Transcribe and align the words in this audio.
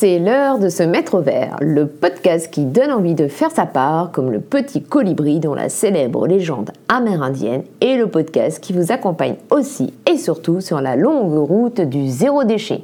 C'est 0.00 0.18
l'heure 0.18 0.58
de 0.58 0.70
se 0.70 0.82
mettre 0.82 1.16
au 1.16 1.20
vert, 1.20 1.56
le 1.60 1.86
podcast 1.86 2.50
qui 2.50 2.64
donne 2.64 2.90
envie 2.90 3.14
de 3.14 3.28
faire 3.28 3.50
sa 3.50 3.66
part, 3.66 4.12
comme 4.12 4.30
le 4.30 4.40
petit 4.40 4.82
colibri 4.82 5.40
dont 5.40 5.52
la 5.52 5.68
célèbre 5.68 6.26
légende 6.26 6.70
amérindienne, 6.88 7.64
et 7.82 7.98
le 7.98 8.06
podcast 8.06 8.60
qui 8.60 8.72
vous 8.72 8.92
accompagne 8.92 9.34
aussi 9.50 9.92
et 10.10 10.16
surtout 10.16 10.62
sur 10.62 10.80
la 10.80 10.96
longue 10.96 11.36
route 11.46 11.82
du 11.82 12.08
zéro 12.08 12.44
déchet. 12.44 12.82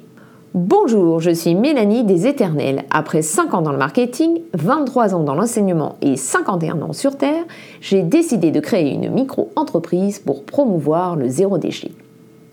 Bonjour, 0.52 1.20
je 1.20 1.30
suis 1.30 1.54
Mélanie 1.54 2.04
des 2.04 2.26
Éternels. 2.26 2.84
Après 2.90 3.22
5 3.22 3.54
ans 3.54 3.62
dans 3.62 3.72
le 3.72 3.78
marketing, 3.78 4.42
23 4.52 5.14
ans 5.14 5.22
dans 5.22 5.34
l'enseignement 5.34 5.96
et 6.02 6.16
51 6.16 6.82
ans 6.82 6.92
sur 6.92 7.16
Terre, 7.16 7.44
j'ai 7.80 8.02
décidé 8.02 8.50
de 8.50 8.60
créer 8.60 8.92
une 8.92 9.10
micro-entreprise 9.10 10.18
pour 10.18 10.44
promouvoir 10.44 11.16
le 11.16 11.30
zéro 11.30 11.56
déchet. 11.56 11.92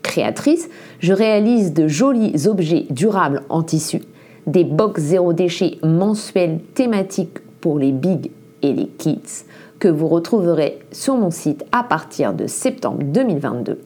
Créatrice, 0.04 0.68
je 1.00 1.12
réalise 1.12 1.72
de 1.72 1.88
jolis 1.88 2.46
objets 2.46 2.86
durables 2.90 3.42
en 3.48 3.64
tissu 3.64 4.00
des 4.46 4.64
box 4.64 5.00
zéro 5.00 5.32
déchet 5.32 5.78
mensuels 5.82 6.60
thématiques 6.74 7.38
pour 7.60 7.78
les 7.78 7.90
big 7.90 8.30
et 8.62 8.72
les 8.72 8.86
kids 8.86 9.44
que 9.78 9.88
vous 9.88 10.06
retrouverez 10.06 10.78
sur 10.92 11.16
mon 11.16 11.30
site 11.30 11.64
à 11.72 11.82
partir 11.82 12.34
de 12.34 12.46
septembre 12.46 13.02
2022. 13.02 13.80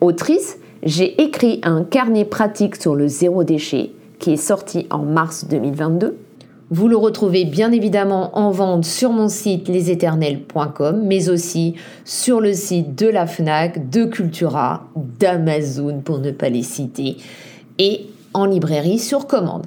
Autrice, 0.00 0.58
j'ai 0.82 1.20
écrit 1.22 1.60
un 1.62 1.82
carnet 1.82 2.24
pratique 2.24 2.76
sur 2.76 2.94
le 2.94 3.08
zéro 3.08 3.42
déchet 3.42 3.92
qui 4.18 4.32
est 4.32 4.36
sorti 4.36 4.86
en 4.90 4.98
mars 4.98 5.46
2022. 5.48 6.16
Vous 6.76 6.88
le 6.88 6.96
retrouvez 6.96 7.44
bien 7.44 7.70
évidemment 7.70 8.36
en 8.36 8.50
vente 8.50 8.84
sur 8.84 9.12
mon 9.12 9.28
site 9.28 9.68
leséternels.com, 9.68 11.04
mais 11.04 11.28
aussi 11.28 11.76
sur 12.04 12.40
le 12.40 12.52
site 12.52 12.98
de 12.98 13.06
la 13.06 13.28
FNAC, 13.28 13.90
de 13.90 14.04
Cultura, 14.06 14.88
d'Amazon 15.20 16.00
pour 16.04 16.18
ne 16.18 16.32
pas 16.32 16.48
les 16.48 16.64
citer, 16.64 17.18
et 17.78 18.06
en 18.32 18.46
librairie 18.46 18.98
sur 18.98 19.28
commande. 19.28 19.66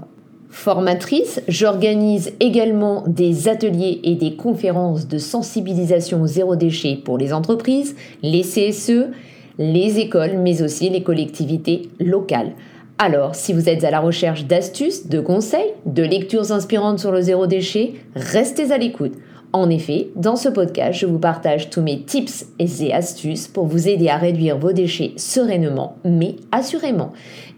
Formatrice, 0.50 1.42
j'organise 1.48 2.34
également 2.42 3.06
des 3.08 3.48
ateliers 3.48 4.02
et 4.04 4.16
des 4.16 4.36
conférences 4.36 5.08
de 5.08 5.18
sensibilisation 5.18 6.22
au 6.22 6.28
zéro 6.28 6.58
déchet 6.58 7.00
pour 7.02 7.18
les 7.18 7.32
entreprises, 7.32 7.96
les 8.22 8.42
CSE, 8.42 9.12
les 9.58 10.00
écoles, 10.00 10.40
mais 10.40 10.62
aussi 10.62 10.90
les 10.90 11.04
collectivités 11.04 11.84
locales. 12.02 12.52
Alors, 13.00 13.36
si 13.36 13.54
vous 13.54 13.70
êtes 13.70 13.84
à 13.84 13.92
la 13.92 14.00
recherche 14.00 14.46
d'astuces, 14.46 15.08
de 15.08 15.20
conseils, 15.20 15.74
de 15.86 16.02
lectures 16.02 16.52
inspirantes 16.52 16.98
sur 16.98 17.12
le 17.12 17.22
zéro 17.22 17.46
déchet, 17.46 17.94
restez 18.16 18.72
à 18.72 18.80
l'écoute. 18.80 19.14
En 19.54 19.70
effet, 19.70 20.10
dans 20.16 20.36
ce 20.36 20.50
podcast, 20.50 21.00
je 21.00 21.06
vous 21.06 21.20
partage 21.20 21.70
tous 21.70 21.82
mes 21.82 22.02
tips 22.02 22.48
et 22.58 22.94
astuces 22.94 23.48
pour 23.48 23.68
vous 23.68 23.88
aider 23.88 24.10
à 24.10 24.18
réduire 24.18 24.58
vos 24.58 24.72
déchets 24.72 25.14
sereinement, 25.16 25.98
mais 26.06 26.38
assurément. 26.52 27.14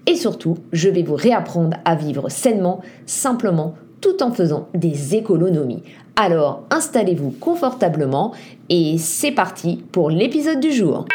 Et 0.08 0.16
surtout, 0.16 0.58
je 0.74 0.90
vais 0.90 1.04
vous 1.04 1.16
réapprendre 1.16 1.78
à 1.86 1.96
vivre 1.96 2.30
sainement, 2.30 2.82
simplement, 3.06 3.76
tout 4.02 4.22
en 4.22 4.32
faisant 4.32 4.68
des 4.74 5.16
économies. 5.16 5.84
Alors, 6.18 6.64
installez-vous 6.70 7.32
confortablement 7.40 8.34
et 8.70 8.98
c'est 8.98 9.32
parti 9.32 9.84
pour 9.94 10.10
l'épisode 10.10 10.60
du 10.60 10.74
jour. 10.74 11.06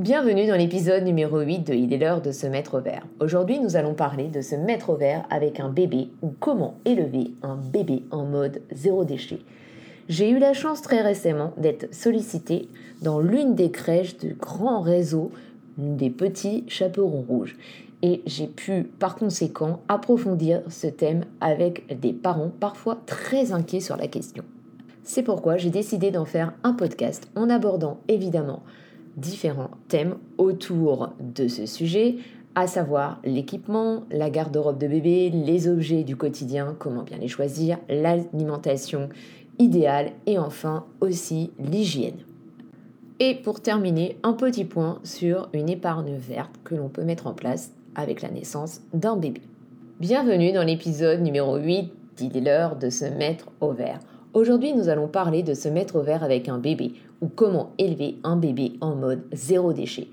Bienvenue 0.00 0.46
dans 0.46 0.56
l'épisode 0.56 1.04
numéro 1.04 1.40
8 1.40 1.58
de 1.58 1.74
Il 1.74 1.92
est 1.92 1.98
l'heure 1.98 2.22
de 2.22 2.32
se 2.32 2.46
mettre 2.46 2.78
au 2.78 2.80
vert. 2.80 3.06
Aujourd'hui, 3.20 3.58
nous 3.58 3.76
allons 3.76 3.92
parler 3.92 4.28
de 4.28 4.40
se 4.40 4.54
mettre 4.54 4.88
au 4.88 4.96
vert 4.96 5.26
avec 5.28 5.60
un 5.60 5.68
bébé 5.68 6.08
ou 6.22 6.32
comment 6.40 6.78
élever 6.86 7.32
un 7.42 7.56
bébé 7.56 8.04
en 8.10 8.24
mode 8.24 8.62
zéro 8.72 9.04
déchet. 9.04 9.40
J'ai 10.08 10.30
eu 10.30 10.38
la 10.38 10.54
chance 10.54 10.80
très 10.80 11.02
récemment 11.02 11.52
d'être 11.58 11.94
sollicitée 11.94 12.70
dans 13.02 13.20
l'une 13.20 13.54
des 13.54 13.70
crèches 13.70 14.16
du 14.16 14.32
grand 14.32 14.80
réseau 14.80 15.32
des 15.76 16.08
petits 16.08 16.64
chaperons 16.66 17.26
rouges. 17.28 17.58
Et 18.00 18.22
j'ai 18.24 18.46
pu 18.46 18.84
par 18.84 19.16
conséquent 19.16 19.80
approfondir 19.88 20.62
ce 20.70 20.86
thème 20.86 21.26
avec 21.42 22.00
des 22.00 22.14
parents 22.14 22.52
parfois 22.58 22.96
très 23.04 23.52
inquiets 23.52 23.80
sur 23.80 23.98
la 23.98 24.08
question. 24.08 24.44
C'est 25.04 25.22
pourquoi 25.22 25.58
j'ai 25.58 25.68
décidé 25.68 26.10
d'en 26.10 26.24
faire 26.24 26.54
un 26.62 26.72
podcast 26.72 27.28
en 27.36 27.50
abordant 27.50 27.98
évidemment 28.08 28.62
différents 29.16 29.70
thèmes 29.88 30.16
autour 30.38 31.10
de 31.20 31.48
ce 31.48 31.66
sujet, 31.66 32.16
à 32.54 32.66
savoir 32.66 33.20
l'équipement, 33.24 34.04
la 34.10 34.30
garde-robe 34.30 34.78
de 34.78 34.88
bébé, 34.88 35.30
les 35.30 35.68
objets 35.68 36.02
du 36.02 36.16
quotidien, 36.16 36.74
comment 36.78 37.02
bien 37.02 37.18
les 37.18 37.28
choisir, 37.28 37.78
l'alimentation 37.88 39.08
idéal 39.58 40.12
et 40.26 40.38
enfin 40.38 40.84
aussi 41.00 41.52
l'hygiène. 41.58 42.18
Et 43.18 43.34
pour 43.34 43.60
terminer, 43.60 44.16
un 44.22 44.32
petit 44.32 44.64
point 44.64 44.98
sur 45.04 45.48
une 45.52 45.68
épargne 45.68 46.16
verte 46.16 46.54
que 46.64 46.74
l'on 46.74 46.88
peut 46.88 47.04
mettre 47.04 47.26
en 47.26 47.34
place 47.34 47.72
avec 47.94 48.22
la 48.22 48.30
naissance 48.30 48.80
d'un 48.94 49.16
bébé. 49.16 49.42
Bienvenue 50.00 50.52
dans 50.52 50.62
l'épisode 50.62 51.20
numéro 51.20 51.56
8 51.58 51.92
d'Il 52.16 52.36
est 52.36 52.40
l'heure 52.40 52.76
de 52.76 52.88
se 52.88 53.04
mettre 53.04 53.50
au 53.60 53.72
vert. 53.72 54.00
Aujourd'hui, 54.32 54.72
nous 54.72 54.88
allons 54.88 55.08
parler 55.08 55.42
de 55.42 55.54
se 55.54 55.68
mettre 55.68 55.96
au 55.96 56.02
vert 56.02 56.24
avec 56.24 56.48
un 56.48 56.58
bébé 56.58 56.92
comment 57.28 57.72
élever 57.78 58.16
un 58.24 58.36
bébé 58.36 58.72
en 58.80 58.94
mode 58.94 59.22
zéro 59.32 59.72
déchet 59.72 60.08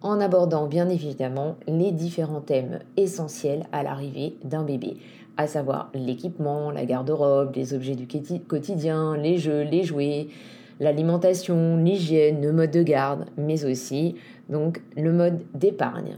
en 0.00 0.20
abordant 0.20 0.66
bien 0.66 0.88
évidemment 0.88 1.56
les 1.66 1.90
différents 1.90 2.40
thèmes 2.40 2.80
essentiels 2.96 3.66
à 3.72 3.82
l'arrivée 3.82 4.36
d'un 4.44 4.62
bébé 4.62 4.96
à 5.38 5.46
savoir 5.46 5.90
l'équipement, 5.94 6.72
la 6.72 6.84
garde-robe, 6.84 7.54
les 7.54 7.72
objets 7.72 7.94
du 7.94 8.08
quotidien, 8.40 9.16
les 9.16 9.38
jeux, 9.38 9.62
les 9.62 9.84
jouets, 9.84 10.26
l'alimentation, 10.80 11.76
l'hygiène, 11.76 12.42
le 12.42 12.52
mode 12.52 12.72
de 12.72 12.82
garde, 12.82 13.26
mais 13.36 13.64
aussi 13.64 14.16
donc 14.48 14.82
le 14.96 15.12
mode 15.12 15.38
d'épargne. 15.54 16.16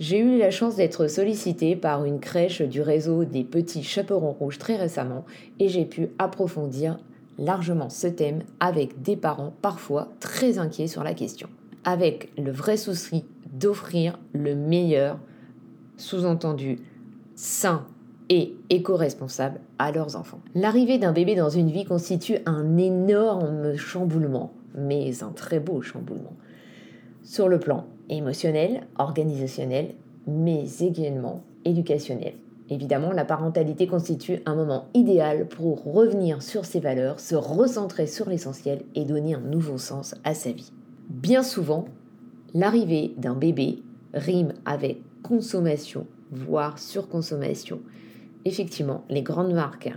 J'ai 0.00 0.18
eu 0.18 0.36
la 0.36 0.50
chance 0.50 0.76
d'être 0.76 1.06
sollicitée 1.06 1.76
par 1.76 2.04
une 2.04 2.18
crèche 2.18 2.60
du 2.60 2.82
réseau 2.82 3.24
des 3.24 3.44
petits 3.44 3.84
chaperons 3.84 4.32
rouges 4.32 4.58
très 4.58 4.76
récemment 4.76 5.24
et 5.60 5.68
j'ai 5.68 5.84
pu 5.84 6.08
approfondir 6.18 6.98
largement 7.38 7.88
ce 7.90 8.06
thème 8.06 8.42
avec 8.60 9.02
des 9.02 9.16
parents 9.16 9.52
parfois 9.62 10.08
très 10.20 10.58
inquiets 10.58 10.86
sur 10.86 11.02
la 11.04 11.14
question, 11.14 11.48
avec 11.84 12.32
le 12.38 12.50
vrai 12.50 12.76
souci 12.76 13.24
d'offrir 13.52 14.18
le 14.32 14.54
meilleur, 14.54 15.18
sous-entendu 15.96 16.78
sain 17.34 17.86
et 18.28 18.54
éco-responsables 18.70 19.60
à 19.78 19.92
leurs 19.92 20.16
enfants. 20.16 20.40
L'arrivée 20.54 20.98
d'un 20.98 21.12
bébé 21.12 21.34
dans 21.34 21.48
une 21.48 21.70
vie 21.70 21.84
constitue 21.84 22.38
un 22.46 22.76
énorme 22.76 23.76
chamboulement, 23.76 24.52
mais 24.74 25.22
un 25.22 25.30
très 25.30 25.60
beau 25.60 25.80
chamboulement, 25.80 26.34
sur 27.22 27.48
le 27.48 27.58
plan 27.58 27.86
émotionnel, 28.08 28.86
organisationnel, 28.98 29.94
mais 30.26 30.64
également 30.80 31.44
éducationnel. 31.64 32.34
Évidemment, 32.68 33.12
la 33.12 33.24
parentalité 33.24 33.86
constitue 33.86 34.40
un 34.44 34.56
moment 34.56 34.86
idéal 34.92 35.46
pour 35.46 35.84
revenir 35.84 36.42
sur 36.42 36.64
ses 36.64 36.80
valeurs, 36.80 37.20
se 37.20 37.36
recentrer 37.36 38.06
sur 38.06 38.28
l'essentiel 38.28 38.82
et 38.94 39.04
donner 39.04 39.34
un 39.34 39.40
nouveau 39.40 39.78
sens 39.78 40.16
à 40.24 40.34
sa 40.34 40.50
vie. 40.50 40.72
Bien 41.08 41.44
souvent, 41.44 41.86
l'arrivée 42.54 43.14
d'un 43.18 43.34
bébé 43.34 43.82
rime 44.14 44.52
avec 44.64 45.00
consommation, 45.22 46.06
voire 46.32 46.78
surconsommation, 46.78 47.80
effectivement, 48.44 49.04
les 49.08 49.22
grandes 49.22 49.52
marques 49.52 49.92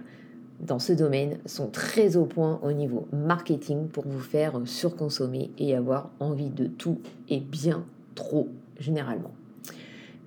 dans 0.60 0.80
ce 0.80 0.94
domaine 0.94 1.38
sont 1.46 1.68
très 1.68 2.18
au 2.18 2.26
point 2.26 2.60
au 2.64 2.72
niveau 2.72 3.08
marketing 3.12 3.88
pour 3.88 4.06
vous 4.06 4.20
faire 4.20 4.60
surconsommer 4.66 5.52
et 5.58 5.76
avoir 5.76 6.12
envie 6.20 6.50
de 6.50 6.66
tout 6.66 7.00
et 7.30 7.40
bien 7.40 7.86
trop 8.14 8.50
généralement. 8.78 9.32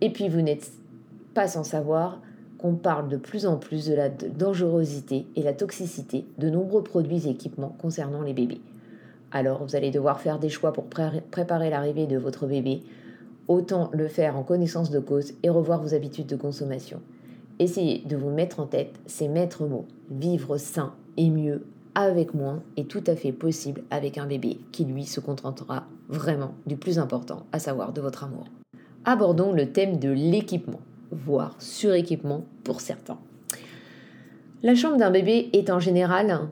Et 0.00 0.10
puis 0.10 0.28
vous 0.28 0.40
n'êtes 0.40 0.72
pas 1.34 1.48
sans 1.48 1.64
savoir 1.64 2.20
qu'on 2.62 2.76
parle 2.76 3.08
de 3.08 3.16
plus 3.16 3.44
en 3.44 3.56
plus 3.56 3.86
de 3.86 3.94
la 3.94 4.08
dangerosité 4.08 5.26
et 5.34 5.42
la 5.42 5.52
toxicité 5.52 6.24
de 6.38 6.48
nombreux 6.48 6.84
produits 6.84 7.26
et 7.26 7.30
équipements 7.30 7.74
concernant 7.80 8.22
les 8.22 8.32
bébés. 8.32 8.60
Alors 9.32 9.64
vous 9.64 9.74
allez 9.74 9.90
devoir 9.90 10.20
faire 10.20 10.38
des 10.38 10.48
choix 10.48 10.72
pour 10.72 10.84
préparer 10.84 11.70
l'arrivée 11.70 12.06
de 12.06 12.18
votre 12.18 12.46
bébé. 12.46 12.82
Autant 13.48 13.90
le 13.92 14.06
faire 14.06 14.36
en 14.36 14.44
connaissance 14.44 14.90
de 14.90 15.00
cause 15.00 15.32
et 15.42 15.50
revoir 15.50 15.82
vos 15.82 15.92
habitudes 15.92 16.28
de 16.28 16.36
consommation. 16.36 17.00
Essayez 17.58 18.04
de 18.06 18.16
vous 18.16 18.30
mettre 18.30 18.60
en 18.60 18.66
tête 18.66 18.94
ces 19.06 19.26
maîtres 19.26 19.66
mots. 19.66 19.86
Vivre 20.10 20.56
sain 20.56 20.92
et 21.16 21.30
mieux 21.30 21.66
avec 21.96 22.32
moins 22.32 22.62
est 22.76 22.88
tout 22.88 23.02
à 23.08 23.16
fait 23.16 23.32
possible 23.32 23.82
avec 23.90 24.18
un 24.18 24.26
bébé 24.26 24.60
qui 24.70 24.84
lui 24.84 25.04
se 25.04 25.18
contentera 25.18 25.84
vraiment 26.08 26.54
du 26.66 26.76
plus 26.76 27.00
important, 27.00 27.44
à 27.50 27.58
savoir 27.58 27.92
de 27.92 28.00
votre 28.00 28.22
amour. 28.24 28.44
Abordons 29.04 29.52
le 29.52 29.72
thème 29.72 29.98
de 29.98 30.10
l'équipement, 30.10 30.80
voire 31.12 31.56
suréquipement 31.58 32.44
pour 32.64 32.80
certains. 32.80 33.18
La 34.62 34.74
chambre 34.74 34.96
d'un 34.96 35.10
bébé 35.10 35.50
est 35.52 35.70
en 35.70 35.80
général 35.80 36.48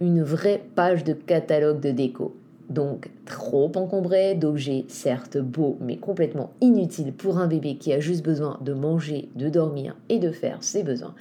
une 0.00 0.22
vraie 0.22 0.62
page 0.74 1.04
de 1.04 1.12
catalogue 1.12 1.80
de 1.80 1.90
déco 1.90 2.36
donc 2.70 3.10
trop 3.26 3.70
encombré 3.76 4.34
d'objets 4.34 4.84
certes 4.88 5.38
beaux 5.38 5.76
mais 5.80 5.96
complètement 5.96 6.52
inutiles 6.60 7.12
pour 7.12 7.38
un 7.38 7.46
bébé 7.46 7.76
qui 7.76 7.92
a 7.92 8.00
juste 8.00 8.24
besoin 8.24 8.58
de 8.62 8.72
manger, 8.72 9.28
de 9.36 9.48
dormir 9.48 9.96
et 10.08 10.18
de 10.18 10.30
faire 10.30 10.62
ses 10.62 10.82
besoins. 10.82 11.14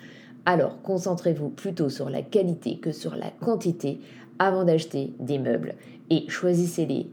Alors 0.45 0.81
concentrez-vous 0.81 1.49
plutôt 1.49 1.89
sur 1.89 2.09
la 2.09 2.21
qualité 2.21 2.77
que 2.77 2.91
sur 2.91 3.15
la 3.15 3.31
quantité 3.41 3.99
avant 4.39 4.63
d'acheter 4.63 5.13
des 5.19 5.39
meubles 5.39 5.75
et 6.09 6.27
choisissez-les 6.27 7.07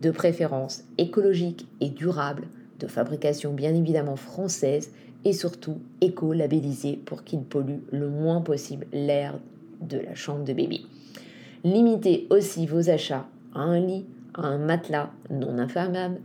de 0.00 0.10
préférence 0.10 0.84
écologique 0.98 1.66
et 1.80 1.88
durable, 1.88 2.44
de 2.80 2.86
fabrication 2.86 3.52
bien 3.52 3.74
évidemment 3.74 4.16
française 4.16 4.92
et 5.24 5.32
surtout 5.32 5.78
éco-labellisé 6.00 6.98
pour 7.04 7.24
qu'il 7.24 7.40
pollue 7.40 7.80
le 7.92 8.08
moins 8.08 8.40
possible 8.40 8.86
l'air 8.92 9.38
de 9.80 9.98
la 9.98 10.14
chambre 10.14 10.44
de 10.44 10.52
bébé. 10.52 10.82
Limitez 11.64 12.26
aussi 12.30 12.66
vos 12.66 12.90
achats 12.90 13.26
à 13.54 13.60
un 13.60 13.80
lit, 13.80 14.04
à 14.34 14.46
un 14.46 14.58
matelas 14.58 15.10
non 15.30 15.58
inflammable, 15.58 16.20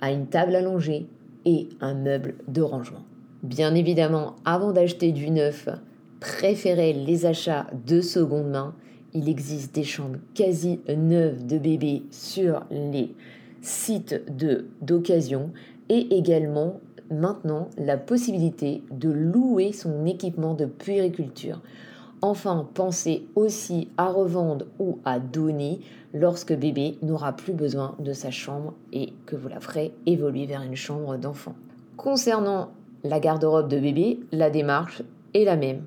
à 0.00 0.12
une 0.12 0.26
table 0.26 0.56
allongée 0.56 1.06
et 1.44 1.68
un 1.80 1.94
meuble 1.94 2.36
de 2.46 2.62
rangement. 2.62 3.04
Bien 3.42 3.74
évidemment, 3.74 4.36
avant 4.44 4.72
d'acheter 4.72 5.12
du 5.12 5.30
neuf, 5.30 5.68
préférez 6.20 6.92
les 6.92 7.26
achats 7.26 7.66
de 7.86 8.00
seconde 8.00 8.50
main. 8.50 8.74
Il 9.14 9.28
existe 9.28 9.74
des 9.74 9.84
chambres 9.84 10.18
quasi 10.34 10.80
neuves 10.88 11.46
de 11.46 11.58
bébés 11.58 12.02
sur 12.10 12.64
les 12.70 13.14
sites 13.60 14.22
d'occasion 14.82 15.50
et 15.88 16.16
également 16.16 16.80
maintenant 17.10 17.68
la 17.76 17.96
possibilité 17.96 18.82
de 18.90 19.10
louer 19.10 19.72
son 19.72 20.04
équipement 20.06 20.54
de 20.54 20.66
puériculture. 20.66 21.60
Enfin, 22.20 22.68
pensez 22.74 23.26
aussi 23.36 23.88
à 23.96 24.08
revendre 24.08 24.66
ou 24.78 24.98
à 25.04 25.20
donner 25.20 25.80
lorsque 26.12 26.52
bébé 26.52 26.98
n'aura 27.02 27.32
plus 27.32 27.52
besoin 27.52 27.94
de 28.00 28.12
sa 28.12 28.30
chambre 28.30 28.74
et 28.92 29.12
que 29.26 29.36
vous 29.36 29.48
la 29.48 29.60
ferez 29.60 29.92
évoluer 30.06 30.46
vers 30.46 30.62
une 30.62 30.74
chambre 30.74 31.16
d'enfant. 31.16 31.54
Concernant 31.96 32.70
la 33.04 33.20
garde-robe 33.20 33.68
de 33.68 33.78
bébé, 33.78 34.20
la 34.32 34.50
démarche 34.50 35.02
est 35.34 35.44
la 35.44 35.56
même. 35.56 35.82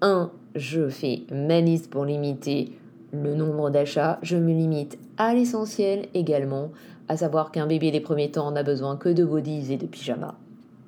1. 0.00 0.30
Je 0.54 0.88
fais 0.88 1.22
ma 1.30 1.60
liste 1.60 1.90
pour 1.90 2.04
limiter 2.04 2.72
le 3.12 3.34
nombre 3.34 3.70
d'achats. 3.70 4.18
Je 4.22 4.36
me 4.36 4.52
limite 4.52 4.98
à 5.18 5.34
l'essentiel 5.34 6.08
également, 6.14 6.70
à 7.08 7.16
savoir 7.16 7.50
qu'un 7.50 7.66
bébé 7.66 7.90
les 7.90 8.00
premiers 8.00 8.30
temps 8.30 8.50
n'a 8.52 8.62
besoin 8.62 8.96
que 8.96 9.10
de 9.10 9.24
bodies 9.24 9.72
et 9.72 9.76
de 9.76 9.86
pyjamas. 9.86 10.36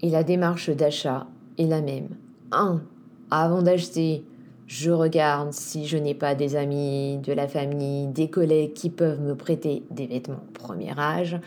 Et 0.02 0.10
la 0.10 0.22
démarche 0.22 0.70
d'achat 0.70 1.26
est 1.58 1.66
la 1.66 1.80
même. 1.80 2.08
1. 2.52 2.82
Avant 3.30 3.62
d'acheter, 3.62 4.24
je 4.66 4.90
regarde 4.90 5.52
si 5.52 5.86
je 5.86 5.96
n'ai 5.96 6.14
pas 6.14 6.34
des 6.34 6.56
amis, 6.56 7.18
de 7.18 7.32
la 7.32 7.48
famille, 7.48 8.08
des 8.08 8.28
collègues 8.28 8.72
qui 8.72 8.90
peuvent 8.90 9.20
me 9.20 9.34
prêter 9.34 9.84
des 9.90 10.06
vêtements 10.06 10.42
premier 10.54 10.98
âge. 10.98 11.38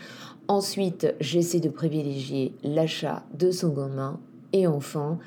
Ensuite, 0.48 1.14
j'essaie 1.20 1.60
de 1.60 1.68
privilégier 1.68 2.54
l'achat 2.64 3.22
de 3.38 3.50
seconde 3.50 3.94
main. 3.94 4.18
Et 4.52 4.66
enfin, 4.66 5.18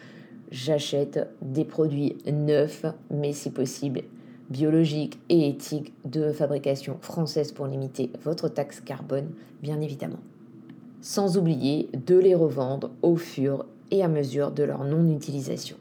j'achète 0.52 1.30
des 1.42 1.66
produits 1.66 2.18
neufs, 2.31 2.86
mais 3.10 3.31
si 3.31 3.50
possible 3.50 4.02
biologiques 4.50 5.20
et 5.30 5.50
éthiques 5.50 5.94
de 6.06 6.31
fabrication 6.31 6.98
française 7.02 7.52
pour 7.52 7.68
limiter 7.68 8.12
votre 8.24 8.50
taxe 8.50 8.81
carbone, 8.81 9.30
bien 9.62 9.81
évidemment. 9.81 10.20
Sans 11.04 11.38
oublier 11.38 11.90
de 12.08 12.18
les 12.18 12.34
revendre 12.34 12.92
au 13.02 13.18
fur 13.18 13.66
et 13.92 14.06
à 14.06 14.08
mesure 14.08 14.52
de 14.52 14.64
leur 14.64 14.86
non-utilisation 14.86 15.76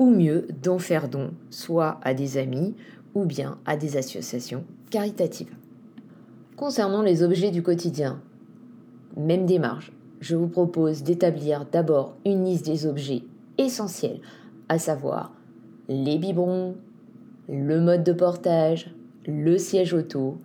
ou 0.00 0.10
mieux 0.10 0.48
d'en 0.60 0.80
faire 0.80 1.08
don, 1.08 1.30
soit 1.48 2.00
à 2.02 2.12
des 2.12 2.38
amis 2.38 2.74
ou 3.14 3.24
bien 3.24 3.58
à 3.66 3.76
des 3.76 3.96
associations 3.96 4.64
caritatives. 4.90 5.54
Concernant 6.56 7.02
les 7.02 7.22
objets 7.22 7.52
du 7.52 7.62
quotidien, 7.62 8.20
même 9.16 9.46
démarche, 9.46 9.92
je 10.20 10.34
vous 10.34 10.48
propose 10.48 11.04
d'établir 11.04 11.64
d'abord 11.70 12.16
une 12.26 12.44
liste 12.44 12.66
des 12.66 12.84
objets 12.84 13.22
essentiels, 13.58 14.20
à 14.68 14.80
savoir 14.80 15.32
les 15.88 16.18
biberons, 16.18 16.74
le 17.48 17.80
mode 17.80 18.02
de 18.02 18.12
portage, 18.12 18.92
le 19.24 19.56
siège 19.56 19.94
auto 19.94 20.36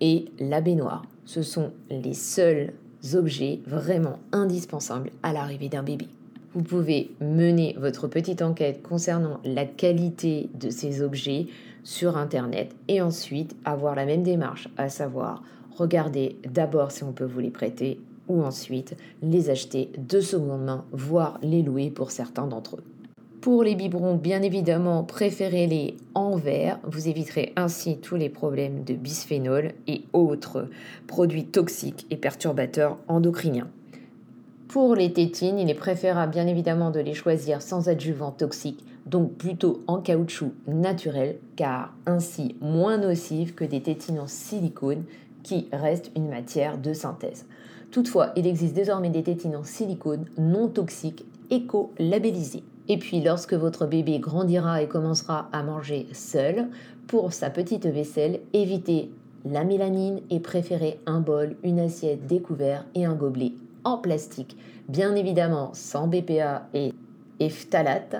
et 0.00 0.24
la 0.40 0.60
baignoire. 0.60 1.04
Ce 1.26 1.42
sont 1.42 1.70
les 1.90 2.14
seuls 2.14 2.72
objets 3.14 3.60
vraiment 3.66 4.18
indispensables 4.32 5.10
à 5.22 5.32
l'arrivée 5.32 5.68
d'un 5.68 5.82
bébé. 5.82 6.08
Vous 6.54 6.62
pouvez 6.62 7.10
mener 7.20 7.76
votre 7.78 8.08
petite 8.08 8.40
enquête 8.40 8.82
concernant 8.82 9.40
la 9.44 9.66
qualité 9.66 10.48
de 10.58 10.70
ces 10.70 11.02
objets 11.02 11.48
sur 11.84 12.16
Internet 12.16 12.74
et 12.88 13.02
ensuite 13.02 13.54
avoir 13.64 13.94
la 13.94 14.06
même 14.06 14.22
démarche, 14.22 14.68
à 14.76 14.88
savoir 14.88 15.42
regarder 15.76 16.36
d'abord 16.50 16.90
si 16.90 17.04
on 17.04 17.12
peut 17.12 17.24
vous 17.24 17.40
les 17.40 17.50
prêter 17.50 18.00
ou 18.28 18.42
ensuite 18.42 18.96
les 19.22 19.50
acheter 19.50 19.90
de 19.98 20.20
seconde 20.20 20.64
main, 20.64 20.84
voire 20.92 21.38
les 21.42 21.62
louer 21.62 21.90
pour 21.90 22.10
certains 22.10 22.46
d'entre 22.46 22.76
eux. 22.76 22.84
Pour 23.46 23.62
les 23.62 23.76
biberons, 23.76 24.16
bien 24.16 24.42
évidemment, 24.42 25.04
préférez-les 25.04 25.98
en 26.16 26.34
verre. 26.34 26.80
Vous 26.82 27.06
éviterez 27.06 27.52
ainsi 27.54 27.98
tous 27.98 28.16
les 28.16 28.28
problèmes 28.28 28.82
de 28.82 28.94
bisphénol 28.94 29.70
et 29.86 30.02
autres 30.12 30.68
produits 31.06 31.46
toxiques 31.46 32.08
et 32.10 32.16
perturbateurs 32.16 32.98
endocriniens. 33.06 33.68
Pour 34.66 34.96
les 34.96 35.12
tétines, 35.12 35.60
il 35.60 35.70
est 35.70 35.74
préférable 35.74 36.32
bien 36.32 36.48
évidemment 36.48 36.90
de 36.90 36.98
les 36.98 37.14
choisir 37.14 37.62
sans 37.62 37.88
adjuvant 37.88 38.32
toxique, 38.32 38.84
donc 39.06 39.34
plutôt 39.34 39.84
en 39.86 40.00
caoutchouc 40.00 40.50
naturel, 40.66 41.38
car 41.54 41.94
ainsi 42.04 42.56
moins 42.60 42.98
nocives 42.98 43.54
que 43.54 43.64
des 43.64 43.80
tétines 43.80 44.18
en 44.18 44.26
silicone 44.26 45.04
qui 45.44 45.68
restent 45.72 46.10
une 46.16 46.28
matière 46.28 46.78
de 46.78 46.92
synthèse. 46.92 47.46
Toutefois, 47.92 48.32
il 48.34 48.48
existe 48.48 48.74
désormais 48.74 49.10
des 49.10 49.22
tétines 49.22 49.54
en 49.54 49.62
silicone 49.62 50.24
non 50.36 50.66
toxiques, 50.66 51.24
éco-labellisées. 51.50 52.64
Et 52.88 52.98
puis, 52.98 53.20
lorsque 53.20 53.54
votre 53.54 53.86
bébé 53.86 54.18
grandira 54.18 54.82
et 54.82 54.88
commencera 54.88 55.48
à 55.52 55.62
manger 55.62 56.06
seul, 56.12 56.68
pour 57.06 57.32
sa 57.32 57.50
petite 57.50 57.86
vaisselle, 57.86 58.40
évitez 58.52 59.10
la 59.44 59.64
mélanine 59.64 60.20
et 60.30 60.40
préférez 60.40 60.98
un 61.06 61.20
bol, 61.20 61.56
une 61.62 61.80
assiette 61.80 62.26
découvert 62.26 62.84
et 62.94 63.04
un 63.04 63.14
gobelet 63.14 63.52
en 63.84 63.98
plastique, 63.98 64.56
bien 64.88 65.14
évidemment 65.14 65.70
sans 65.72 66.08
BPA 66.08 66.68
et, 66.74 66.92
phtalate. 67.48 68.16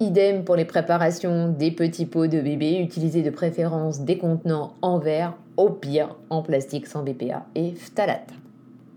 Idem 0.00 0.44
pour 0.44 0.56
les 0.56 0.64
préparations 0.64 1.48
des 1.48 1.70
petits 1.70 2.06
pots 2.06 2.26
de 2.26 2.40
bébé, 2.40 2.78
utilisez 2.80 3.22
de 3.22 3.30
préférence 3.30 4.00
des 4.00 4.18
contenants 4.18 4.74
en 4.82 4.98
verre, 4.98 5.34
au 5.56 5.70
pire 5.70 6.16
en 6.30 6.42
plastique 6.42 6.86
sans 6.86 7.02
BPA 7.02 7.46
et 7.54 7.72
phtalate. 7.72 8.32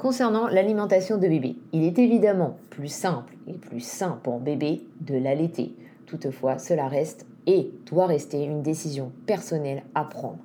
Concernant 0.02 0.48
l'alimentation 0.48 1.20
de 1.20 1.28
bébé, 1.28 1.58
il 1.74 1.84
est 1.84 2.00
évidemment 2.00 2.58
plus 2.72 2.88
simple 2.88 3.36
et 3.48 3.54
plus 3.54 3.82
sain 3.82 4.20
pour 4.24 4.40
bébé 4.40 4.82
de 5.02 5.14
l'allaiter. 5.16 5.76
Toutefois, 6.08 6.58
cela 6.58 6.88
reste 6.88 7.28
et 7.46 7.70
doit 7.86 8.08
rester 8.08 8.44
une 8.44 8.64
décision 8.64 9.12
personnelle 9.28 9.84
à 9.94 10.04
prendre. 10.04 10.40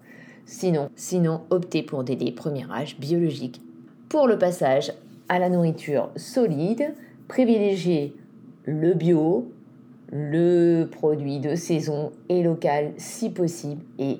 Sinon, 0.44 0.90
sinon 0.94 1.40
optez 1.48 1.82
pour 1.82 2.04
des 2.04 2.16
lait 2.16 2.32
premier 2.32 2.70
âge 2.70 2.98
biologiques. 2.98 3.62
Pour 4.10 4.26
le 4.26 4.36
passage 4.36 4.92
à 5.30 5.38
la 5.38 5.48
nourriture 5.48 6.10
solide, 6.16 6.92
privilégier 7.26 8.14
le 8.66 8.92
bio, 8.92 9.50
le 10.12 10.84
produit 10.84 11.40
de 11.40 11.54
saison 11.54 12.12
et 12.28 12.42
local 12.42 12.92
si 12.98 13.30
possible 13.30 13.86
et 13.98 14.18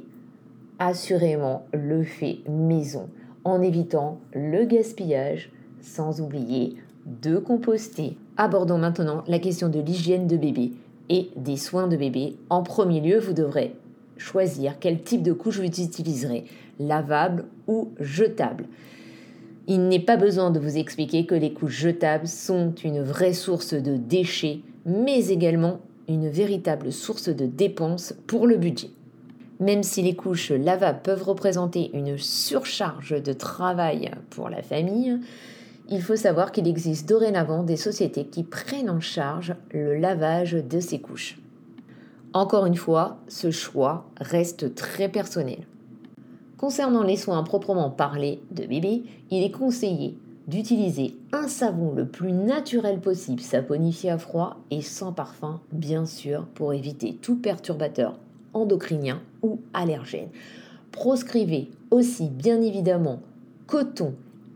assurément 0.78 1.66
le 1.75 2.04
fait 2.04 2.38
maison 2.49 3.11
en 3.46 3.62
évitant 3.62 4.18
le 4.34 4.64
gaspillage 4.64 5.50
sans 5.80 6.20
oublier 6.20 6.74
de 7.22 7.38
composter. 7.38 8.16
Abordons 8.36 8.76
maintenant 8.76 9.22
la 9.28 9.38
question 9.38 9.68
de 9.68 9.78
l'hygiène 9.78 10.26
de 10.26 10.36
bébé 10.36 10.72
et 11.08 11.30
des 11.36 11.56
soins 11.56 11.86
de 11.86 11.96
bébé. 11.96 12.34
En 12.50 12.64
premier 12.64 13.00
lieu, 13.00 13.20
vous 13.20 13.34
devrez 13.34 13.76
choisir 14.16 14.80
quel 14.80 15.00
type 15.00 15.22
de 15.22 15.32
couche 15.32 15.58
vous 15.58 15.64
utiliserez, 15.64 16.44
lavable 16.80 17.44
ou 17.68 17.90
jetable. 18.00 18.64
Il 19.68 19.86
n'est 19.86 20.00
pas 20.00 20.16
besoin 20.16 20.50
de 20.50 20.58
vous 20.58 20.76
expliquer 20.76 21.24
que 21.24 21.36
les 21.36 21.52
couches 21.52 21.78
jetables 21.78 22.26
sont 22.26 22.74
une 22.82 23.02
vraie 23.02 23.32
source 23.32 23.74
de 23.74 23.96
déchets, 23.96 24.58
mais 24.84 25.28
également 25.28 25.78
une 26.08 26.28
véritable 26.28 26.90
source 26.90 27.28
de 27.28 27.46
dépenses 27.46 28.12
pour 28.26 28.48
le 28.48 28.56
budget. 28.56 28.90
Même 29.58 29.82
si 29.82 30.02
les 30.02 30.14
couches 30.14 30.50
lavables 30.50 31.00
peuvent 31.02 31.22
représenter 31.22 31.90
une 31.94 32.18
surcharge 32.18 33.22
de 33.22 33.32
travail 33.32 34.10
pour 34.30 34.50
la 34.50 34.62
famille, 34.62 35.18
il 35.88 36.02
faut 36.02 36.16
savoir 36.16 36.52
qu'il 36.52 36.66
existe 36.66 37.08
dorénavant 37.08 37.62
des 37.62 37.76
sociétés 37.76 38.26
qui 38.26 38.42
prennent 38.42 38.90
en 38.90 39.00
charge 39.00 39.54
le 39.72 39.96
lavage 39.96 40.52
de 40.52 40.80
ces 40.80 41.00
couches. 41.00 41.38
Encore 42.32 42.66
une 42.66 42.76
fois, 42.76 43.18
ce 43.28 43.50
choix 43.50 44.06
reste 44.20 44.75
très 44.75 45.08
personnel. 45.08 45.60
Concernant 46.58 47.02
les 47.02 47.16
soins 47.16 47.42
proprement 47.42 47.90
parlés 47.90 48.42
de 48.50 48.66
bébé, 48.66 49.04
il 49.30 49.42
est 49.42 49.50
conseillé 49.50 50.18
d'utiliser 50.48 51.16
un 51.32 51.48
savon 51.48 51.92
le 51.92 52.06
plus 52.06 52.32
naturel 52.32 53.00
possible, 53.00 53.40
saponifié 53.40 54.10
à 54.10 54.18
froid 54.18 54.58
et 54.70 54.82
sans 54.82 55.12
parfum, 55.12 55.60
bien 55.72 56.04
sûr, 56.04 56.46
pour 56.54 56.72
éviter 56.72 57.14
tout 57.14 57.36
perturbateur 57.36 58.18
endocrinien 58.56 59.20
ou 59.42 59.60
allergène. 59.75 60.28
Proscrivez 60.90 61.70
aussi, 61.90 62.28
bien 62.28 62.60
évidemment, 62.62 63.20
coton 63.66 64.14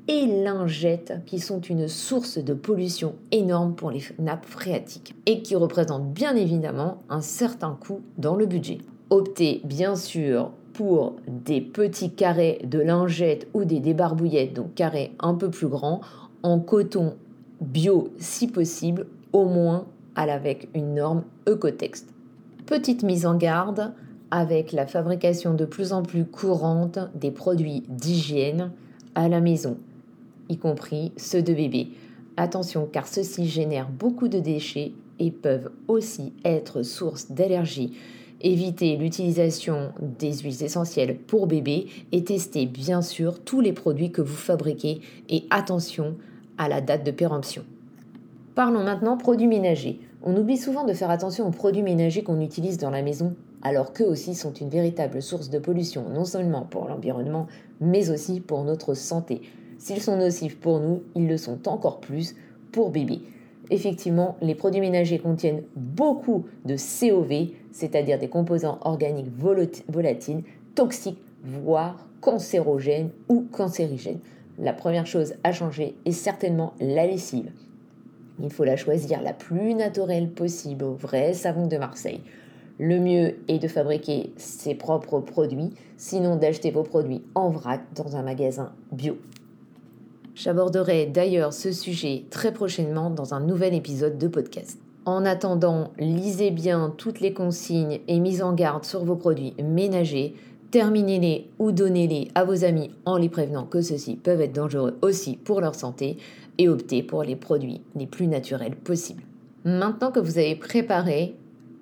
et 0.08 0.26
lingettes 0.26 1.20
qui 1.26 1.38
sont 1.38 1.60
une 1.60 1.86
source 1.86 2.38
de 2.38 2.54
pollution 2.54 3.14
énorme 3.30 3.74
pour 3.74 3.90
les 3.90 4.02
nappes 4.18 4.46
phréatiques 4.46 5.14
et 5.26 5.42
qui 5.42 5.54
représentent 5.54 6.12
bien 6.12 6.34
évidemment 6.34 7.02
un 7.08 7.20
certain 7.20 7.76
coût 7.78 8.00
dans 8.18 8.36
le 8.36 8.46
budget. 8.46 8.78
Optez 9.10 9.60
bien 9.64 9.96
sûr 9.96 10.50
pour 10.72 11.16
des 11.28 11.60
petits 11.60 12.10
carrés 12.10 12.60
de 12.64 12.80
lingettes 12.80 13.46
ou 13.54 13.64
des 13.64 13.80
débarbouillettes, 13.80 14.54
donc 14.54 14.74
carrés 14.74 15.12
un 15.20 15.34
peu 15.34 15.50
plus 15.50 15.68
grands, 15.68 16.00
en 16.42 16.58
coton 16.58 17.14
bio 17.60 18.08
si 18.18 18.46
possible, 18.46 19.06
au 19.32 19.44
moins 19.44 19.86
avec 20.16 20.68
une 20.74 20.94
norme 20.94 21.24
Ecotext. 21.46 22.08
Petite 22.70 23.02
mise 23.02 23.26
en 23.26 23.34
garde 23.34 23.94
avec 24.30 24.70
la 24.70 24.86
fabrication 24.86 25.54
de 25.54 25.64
plus 25.64 25.92
en 25.92 26.04
plus 26.04 26.24
courante 26.24 27.00
des 27.16 27.32
produits 27.32 27.82
d'hygiène 27.88 28.70
à 29.16 29.28
la 29.28 29.40
maison, 29.40 29.76
y 30.48 30.56
compris 30.56 31.10
ceux 31.16 31.42
de 31.42 31.52
bébé. 31.52 31.88
Attention 32.36 32.86
car 32.86 33.08
ceux-ci 33.08 33.48
génèrent 33.48 33.90
beaucoup 33.90 34.28
de 34.28 34.38
déchets 34.38 34.92
et 35.18 35.32
peuvent 35.32 35.72
aussi 35.88 36.32
être 36.44 36.84
source 36.84 37.32
d'allergies. 37.32 37.98
Évitez 38.40 38.96
l'utilisation 38.96 39.90
des 40.20 40.34
huiles 40.34 40.62
essentielles 40.62 41.18
pour 41.18 41.48
bébé 41.48 41.88
et 42.12 42.22
testez 42.22 42.66
bien 42.66 43.02
sûr 43.02 43.42
tous 43.42 43.60
les 43.60 43.72
produits 43.72 44.12
que 44.12 44.22
vous 44.22 44.36
fabriquez 44.36 45.00
et 45.28 45.42
attention 45.50 46.14
à 46.56 46.68
la 46.68 46.80
date 46.80 47.04
de 47.04 47.10
péremption. 47.10 47.64
Parlons 48.54 48.84
maintenant 48.84 49.16
produits 49.16 49.48
ménagers. 49.48 49.98
On 50.22 50.36
oublie 50.36 50.58
souvent 50.58 50.84
de 50.84 50.92
faire 50.92 51.08
attention 51.08 51.48
aux 51.48 51.50
produits 51.50 51.82
ménagers 51.82 52.22
qu'on 52.22 52.42
utilise 52.42 52.76
dans 52.76 52.90
la 52.90 53.00
maison, 53.00 53.34
alors 53.62 53.94
qu'eux 53.94 54.04
aussi 54.04 54.34
sont 54.34 54.52
une 54.52 54.68
véritable 54.68 55.22
source 55.22 55.48
de 55.48 55.58
pollution, 55.58 56.04
non 56.10 56.26
seulement 56.26 56.66
pour 56.68 56.88
l'environnement, 56.88 57.46
mais 57.80 58.10
aussi 58.10 58.40
pour 58.40 58.62
notre 58.64 58.92
santé. 58.92 59.40
S'ils 59.78 60.02
sont 60.02 60.18
nocifs 60.18 60.60
pour 60.60 60.78
nous, 60.78 61.02
ils 61.14 61.26
le 61.26 61.38
sont 61.38 61.66
encore 61.66 62.00
plus 62.00 62.36
pour 62.70 62.90
bébé. 62.90 63.20
Effectivement, 63.70 64.36
les 64.42 64.54
produits 64.54 64.82
ménagers 64.82 65.18
contiennent 65.18 65.62
beaucoup 65.74 66.44
de 66.66 66.76
COV, 66.76 67.54
c'est-à-dire 67.72 68.18
des 68.18 68.28
composants 68.28 68.78
organiques 68.82 69.32
volatiles, 69.88 70.42
toxiques, 70.74 71.22
voire 71.42 72.06
cancérogènes 72.20 73.08
ou 73.30 73.46
cancérigènes. 73.50 74.20
La 74.58 74.74
première 74.74 75.06
chose 75.06 75.32
à 75.44 75.52
changer 75.52 75.94
est 76.04 76.12
certainement 76.12 76.74
la 76.78 77.06
lessive. 77.06 77.50
Il 78.42 78.50
faut 78.50 78.64
la 78.64 78.76
choisir 78.76 79.22
la 79.22 79.32
plus 79.32 79.74
naturelle 79.74 80.30
possible 80.30 80.84
au 80.84 80.94
vrai 80.94 81.34
savon 81.34 81.66
de 81.66 81.76
Marseille. 81.76 82.20
Le 82.78 82.98
mieux 82.98 83.34
est 83.48 83.58
de 83.58 83.68
fabriquer 83.68 84.32
ses 84.36 84.74
propres 84.74 85.20
produits, 85.20 85.70
sinon 85.98 86.36
d'acheter 86.36 86.70
vos 86.70 86.82
produits 86.82 87.22
en 87.34 87.50
vrac 87.50 87.82
dans 87.94 88.16
un 88.16 88.22
magasin 88.22 88.72
bio. 88.90 89.18
J'aborderai 90.34 91.04
d'ailleurs 91.04 91.52
ce 91.52 91.72
sujet 91.72 92.24
très 92.30 92.52
prochainement 92.52 93.10
dans 93.10 93.34
un 93.34 93.40
nouvel 93.40 93.74
épisode 93.74 94.16
de 94.16 94.28
podcast. 94.28 94.78
En 95.04 95.26
attendant, 95.26 95.90
lisez 95.98 96.50
bien 96.50 96.94
toutes 96.96 97.20
les 97.20 97.34
consignes 97.34 98.00
et 98.08 98.20
mises 98.20 98.42
en 98.42 98.54
garde 98.54 98.84
sur 98.84 99.04
vos 99.04 99.16
produits 99.16 99.54
ménagers, 99.62 100.34
terminez-les 100.70 101.50
ou 101.58 101.72
donnez-les 101.72 102.28
à 102.34 102.44
vos 102.44 102.64
amis 102.64 102.90
en 103.04 103.16
les 103.16 103.28
prévenant 103.28 103.64
que 103.64 103.82
ceux-ci 103.82 104.16
peuvent 104.16 104.40
être 104.40 104.54
dangereux 104.54 104.96
aussi 105.02 105.36
pour 105.36 105.60
leur 105.60 105.74
santé 105.74 106.16
et 106.60 106.68
optez 106.68 107.02
pour 107.02 107.22
les 107.22 107.36
produits 107.36 107.80
les 107.96 108.06
plus 108.06 108.26
naturels 108.26 108.76
possibles. 108.76 109.22
Maintenant 109.64 110.12
que 110.12 110.20
vous 110.20 110.36
avez 110.36 110.54
préparé 110.56 111.34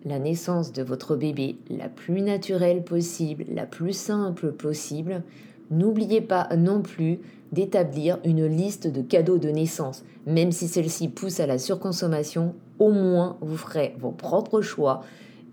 la 0.04 0.20
naissance 0.20 0.72
de 0.72 0.84
votre 0.84 1.16
bébé 1.16 1.56
la 1.68 1.88
plus 1.88 2.22
naturelle 2.22 2.84
possible, 2.84 3.44
la 3.52 3.66
plus 3.66 3.92
simple 3.92 4.52
possible, 4.52 5.24
n'oubliez 5.72 6.20
pas 6.20 6.48
non 6.56 6.80
plus 6.80 7.18
d'établir 7.50 8.20
une 8.24 8.46
liste 8.46 8.86
de 8.86 9.02
cadeaux 9.02 9.38
de 9.38 9.48
naissance. 9.48 10.04
Même 10.26 10.52
si 10.52 10.68
celle-ci 10.68 11.08
pousse 11.08 11.40
à 11.40 11.48
la 11.48 11.58
surconsommation, 11.58 12.54
au 12.78 12.92
moins 12.92 13.36
vous 13.40 13.56
ferez 13.56 13.96
vos 13.98 14.12
propres 14.12 14.60
choix 14.60 15.02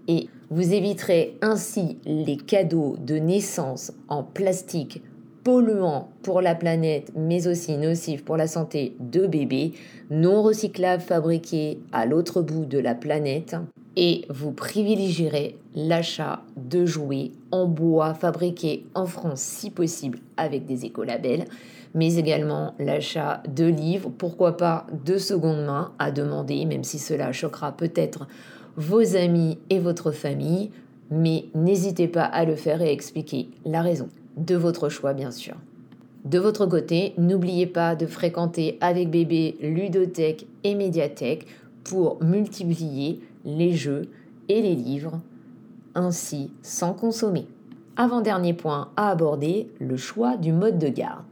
et 0.07 0.29
vous 0.51 0.71
éviterez 0.71 1.35
ainsi 1.41 1.97
les 2.05 2.37
cadeaux 2.37 2.95
de 2.99 3.15
naissance 3.15 3.91
en 4.07 4.21
plastique 4.21 5.01
polluants 5.45 6.09
pour 6.23 6.41
la 6.41 6.55
planète, 6.55 7.11
mais 7.15 7.47
aussi 7.47 7.77
nocifs 7.77 8.25
pour 8.25 8.35
la 8.35 8.47
santé 8.47 8.97
de 8.99 9.27
bébés, 9.27 9.73
non 10.09 10.41
recyclables 10.41 11.03
fabriqués 11.03 11.79
à 11.93 12.07
l'autre 12.07 12.41
bout 12.41 12.65
de 12.65 12.79
la 12.79 12.95
planète, 12.95 13.55
et 13.95 14.25
vous 14.29 14.51
privilégierez 14.51 15.55
l'achat 15.75 16.41
de 16.57 16.87
jouets 16.87 17.31
en 17.51 17.67
bois 17.67 18.15
fabriqués 18.15 18.87
en 18.95 19.05
France 19.05 19.39
si 19.39 19.69
possible 19.69 20.17
avec 20.35 20.65
des 20.65 20.83
écolabels, 20.83 21.45
mais 21.93 22.15
également 22.15 22.73
l'achat 22.79 23.43
de 23.47 23.65
livres, 23.65 24.11
pourquoi 24.17 24.57
pas 24.57 24.87
de 25.05 25.19
seconde 25.19 25.63
main 25.63 25.91
à 25.99 26.09
demander, 26.09 26.65
même 26.65 26.83
si 26.83 26.97
cela 26.97 27.31
choquera 27.31 27.71
peut-être 27.71 28.27
vos 28.77 29.15
amis 29.15 29.59
et 29.69 29.77
votre 29.77 30.11
famille, 30.11 30.71
mais 31.11 31.45
n'hésitez 31.53 32.07
pas 32.07 32.25
à 32.25 32.45
le 32.45 32.55
faire 32.55 32.81
et 32.81 32.91
expliquer 32.91 33.49
la 33.63 33.83
raison 33.83 34.09
de 34.37 34.55
votre 34.55 34.89
choix 34.89 35.13
bien 35.13 35.31
sûr. 35.31 35.55
De 36.25 36.39
votre 36.39 36.65
côté, 36.65 37.13
n'oubliez 37.17 37.67
pas 37.67 37.95
de 37.95 38.07
fréquenter 38.07 38.77
avec 38.81 39.11
bébé 39.11 39.57
ludothèque 39.61 40.47
et 40.63 40.73
médiathèque 40.73 41.45
pour 41.83 42.23
multiplier 42.23 43.21
les 43.45 43.73
jeux 43.73 44.09
et 44.49 44.61
les 44.61 44.73
livres, 44.73 45.19
ainsi 45.93 46.51
sans 46.63 46.93
consommer. 46.93 47.45
Avant-dernier 47.95 48.53
point 48.53 48.89
à 48.97 49.11
aborder, 49.11 49.69
le 49.79 49.97
choix 49.97 50.35
du 50.35 50.51
mode 50.51 50.79
de 50.79 50.89
garde. 50.89 51.23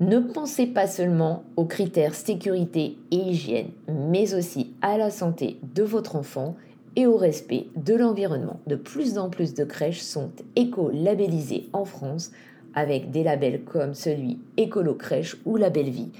Ne 0.00 0.20
pensez 0.20 0.66
pas 0.66 0.86
seulement 0.86 1.44
aux 1.56 1.66
critères 1.66 2.14
sécurité 2.14 2.96
et 3.10 3.16
hygiène, 3.16 3.70
mais 3.88 4.34
aussi 4.34 4.72
à 4.80 4.96
la 4.96 5.10
santé 5.10 5.58
de 5.74 5.82
votre 5.82 6.16
enfant 6.16 6.56
et 6.96 7.06
au 7.06 7.16
respect 7.16 7.66
de 7.76 7.94
l'environnement. 7.94 8.60
De 8.66 8.76
plus 8.76 9.18
en 9.18 9.30
plus 9.30 9.54
de 9.54 9.64
crèches 9.64 10.00
sont 10.00 10.30
éco-labellisées 10.56 11.68
en 11.72 11.84
France 11.84 12.32
avec 12.74 13.10
des 13.10 13.22
labels 13.22 13.62
comme 13.64 13.94
celui 13.94 14.38
Écolo 14.56 14.94
Crèche 14.94 15.36
ou 15.44 15.56
La 15.56 15.70
Belle 15.70 15.90
Vie. 15.90 16.10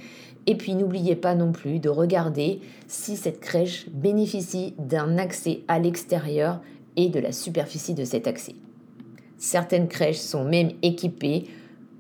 Et 0.47 0.57
puis 0.57 0.75
n'oubliez 0.75 1.15
pas 1.15 1.35
non 1.35 1.53
plus 1.53 1.79
de 1.79 1.89
regarder 1.89 2.61
si 2.87 3.17
cette 3.17 3.41
crèche 3.41 3.89
bénéficie 3.91 4.75
d'un 4.79 5.19
accès 5.19 5.61
à 5.69 5.79
l'extérieur 5.79 6.61
et 6.97 7.09
de 7.09 7.21
la 7.21 7.33
superficie 7.33 7.95
de 7.95 8.05
cet 8.05 8.27
accès. 8.27 8.55
Certaines 9.37 9.89
crèches 9.89 10.17
sont 10.19 10.45
même 10.45 10.73
équipées 10.83 11.45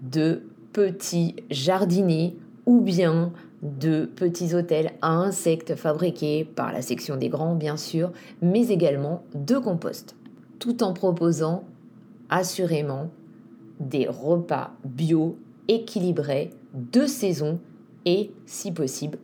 de 0.03 0.43
petits 0.73 1.37
jardiniers 1.51 2.37
ou 2.69 2.83
bien 2.83 3.33
de 3.63 4.05
petits 4.05 4.55
hôtels 4.55 4.93
à 5.01 5.09
insectes 5.09 5.75
fabriqués 5.75 6.45
par 6.45 6.71
la 6.71 6.83
section 6.83 7.17
des 7.17 7.31
grands 7.31 7.55
bien 7.55 7.79
sûr, 7.79 8.13
mais 8.43 8.69
également 8.69 9.23
de 9.35 9.57
compost, 9.57 10.15
tout 10.59 10.83
en 10.83 10.93
proposant 10.93 11.65
assurément 12.29 13.09
des 13.81 14.07
repas 14.07 14.73
bio 14.85 15.39
équilibrés 15.67 16.51
de 16.75 17.07
saison 17.07 17.59
et 18.05 18.33
si 18.45 18.71
possible 18.71 19.17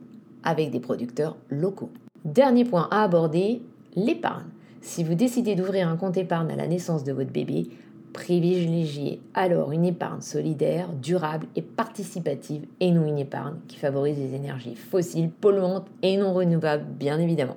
avec 0.42 0.70
des 0.70 0.80
producteurs 0.80 1.36
locaux. 1.50 1.90
Dernier 2.24 2.64
point 2.64 2.88
à 2.90 3.02
aborder, 3.02 3.60
l'épargne. 3.94 4.48
Si 4.80 5.04
vous 5.04 5.14
décidez 5.14 5.54
d'ouvrir 5.54 5.86
un 5.88 5.96
compte 5.96 6.16
épargne 6.16 6.50
à 6.50 6.56
la 6.56 6.66
naissance 6.66 7.04
de 7.04 7.12
votre 7.12 7.30
bébé, 7.30 7.68
Privilégiez 8.14 9.20
alors 9.34 9.72
une 9.72 9.84
épargne 9.84 10.20
solidaire, 10.20 10.88
durable 11.02 11.46
et 11.56 11.62
participative 11.62 12.62
et 12.78 12.92
non 12.92 13.06
une 13.06 13.18
épargne 13.18 13.56
qui 13.66 13.76
favorise 13.76 14.16
les 14.16 14.36
énergies 14.36 14.76
fossiles, 14.76 15.28
polluantes 15.28 15.88
et 16.02 16.16
non 16.16 16.32
renouvelables, 16.32 16.84
bien 16.98 17.18
évidemment. 17.18 17.56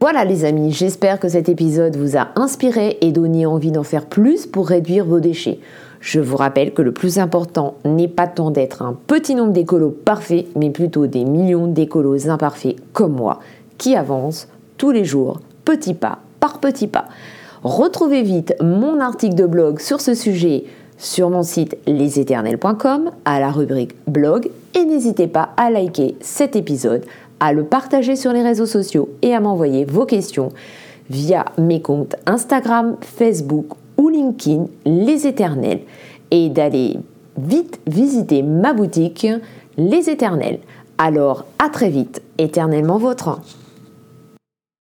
Voilà 0.00 0.24
les 0.24 0.46
amis, 0.46 0.72
j'espère 0.72 1.20
que 1.20 1.28
cet 1.28 1.50
épisode 1.50 1.96
vous 1.96 2.16
a 2.16 2.28
inspiré 2.36 2.96
et 3.02 3.12
donné 3.12 3.44
envie 3.44 3.72
d'en 3.72 3.82
faire 3.82 4.06
plus 4.06 4.46
pour 4.46 4.68
réduire 4.68 5.04
vos 5.04 5.20
déchets. 5.20 5.60
Je 6.00 6.18
vous 6.18 6.38
rappelle 6.38 6.72
que 6.72 6.80
le 6.80 6.92
plus 6.92 7.18
important 7.18 7.74
n'est 7.84 8.08
pas 8.08 8.26
tant 8.26 8.50
d'être 8.50 8.80
un 8.80 8.94
petit 9.06 9.34
nombre 9.34 9.52
d'écolos 9.52 9.90
parfaits, 9.90 10.46
mais 10.56 10.70
plutôt 10.70 11.06
des 11.06 11.26
millions 11.26 11.66
d'écolos 11.66 12.30
imparfaits 12.30 12.76
comme 12.94 13.12
moi, 13.12 13.40
qui 13.76 13.94
avancent 13.94 14.48
tous 14.78 14.92
les 14.92 15.04
jours, 15.04 15.40
petit 15.66 15.92
pas 15.92 16.20
par 16.40 16.58
petit 16.58 16.86
pas. 16.86 17.04
Retrouvez 17.62 18.22
vite 18.22 18.54
mon 18.62 19.00
article 19.00 19.34
de 19.34 19.44
blog 19.44 19.80
sur 19.80 20.00
ce 20.00 20.14
sujet 20.14 20.64
sur 20.96 21.28
mon 21.28 21.42
site 21.42 21.76
leséternels.com 21.86 23.10
à 23.26 23.38
la 23.38 23.50
rubrique 23.50 23.94
blog 24.06 24.50
et 24.74 24.84
n'hésitez 24.84 25.26
pas 25.26 25.50
à 25.58 25.70
liker 25.70 26.16
cet 26.20 26.56
épisode, 26.56 27.04
à 27.38 27.52
le 27.52 27.64
partager 27.64 28.16
sur 28.16 28.32
les 28.32 28.42
réseaux 28.42 28.64
sociaux 28.64 29.10
et 29.20 29.34
à 29.34 29.40
m'envoyer 29.40 29.84
vos 29.84 30.06
questions 30.06 30.50
via 31.10 31.44
mes 31.58 31.82
comptes 31.82 32.16
Instagram, 32.24 32.96
Facebook 33.02 33.66
ou 33.98 34.08
LinkedIn 34.08 34.64
Les 34.86 35.26
Éternels 35.26 35.80
et 36.30 36.48
d'aller 36.48 36.96
vite 37.36 37.78
visiter 37.86 38.42
ma 38.42 38.72
boutique 38.72 39.26
Les 39.76 40.08
Éternels. 40.08 40.60
Alors 40.96 41.44
à 41.58 41.68
très 41.68 41.90
vite, 41.90 42.22
éternellement 42.38 42.96
votre. 42.96 43.38